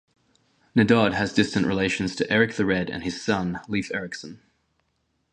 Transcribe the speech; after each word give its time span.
Naddod 0.75 1.13
has 1.13 1.31
distant 1.31 1.67
relations 1.67 2.15
to 2.15 2.27
Erik 2.33 2.55
the 2.55 2.65
Red 2.65 2.89
and 2.89 3.03
his 3.03 3.21
son, 3.21 3.59
Leif 3.67 3.93
Erikson. 3.93 4.41